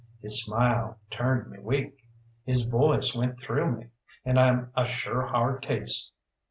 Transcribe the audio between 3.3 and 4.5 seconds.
through me, and